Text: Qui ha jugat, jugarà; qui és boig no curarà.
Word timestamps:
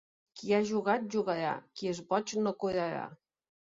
Qui 0.39 0.53
ha 0.55 0.61
jugat, 0.69 1.05
jugarà; 1.15 1.51
qui 1.81 1.91
és 1.93 2.03
boig 2.15 2.35
no 2.47 2.55
curarà. 2.65 3.05